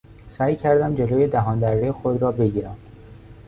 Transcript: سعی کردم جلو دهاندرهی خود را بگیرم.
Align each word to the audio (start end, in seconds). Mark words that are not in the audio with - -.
سعی 0.27 0.55
کردم 0.55 0.95
جلو 0.95 1.27
دهاندرهی 1.27 1.91
خود 1.91 2.21
را 2.21 2.31
بگیرم. 2.31 2.77